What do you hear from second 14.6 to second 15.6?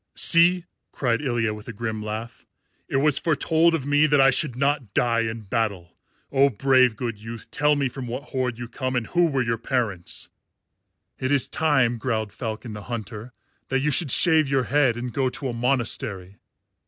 head and go to a